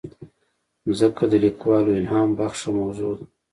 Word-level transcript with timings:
مځکه 0.85 1.23
د 1.31 1.33
لیکوالو 1.43 1.97
الهامبخښه 1.99 2.69
موضوع 2.79 3.11
ده. 3.17 3.25